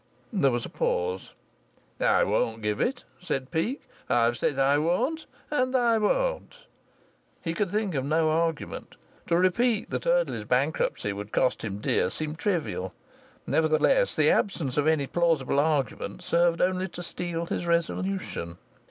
There 0.33 0.49
was 0.49 0.65
a 0.65 0.69
pause. 0.69 1.33
"I 1.99 2.23
won't 2.23 2.63
give 2.63 2.81
it," 2.81 3.03
said 3.19 3.51
Peake. 3.51 3.83
"I've 4.09 4.35
said 4.35 4.57
I 4.57 4.79
won't, 4.79 5.27
and 5.51 5.75
I 5.77 5.99
won't." 5.99 6.57
He 7.43 7.53
could 7.53 7.69
think 7.69 7.93
of 7.93 8.03
no 8.03 8.31
argument. 8.31 8.95
To 9.27 9.37
repeat 9.37 9.91
that 9.91 10.07
Eardley's 10.07 10.45
bankruptcy 10.45 11.13
would 11.13 11.31
cost 11.31 11.63
him 11.63 11.77
dear 11.77 12.09
seemed 12.09 12.39
trivial. 12.39 12.95
Nevertheless, 13.45 14.15
the 14.15 14.31
absence 14.31 14.75
of 14.75 14.87
any 14.87 15.05
plausible 15.05 15.59
argument 15.59 16.23
served 16.23 16.61
only 16.61 16.87
to 16.87 17.03
steel 17.03 17.45
his 17.45 17.67
resolution. 17.67 18.57